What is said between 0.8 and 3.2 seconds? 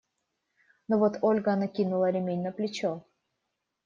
Но вот Ольга накинула ремень на плечо.